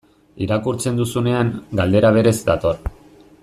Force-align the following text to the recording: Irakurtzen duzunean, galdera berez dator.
Irakurtzen 0.45 0.97
duzunean, 1.01 1.53
galdera 1.81 2.13
berez 2.19 2.37
dator. 2.51 2.85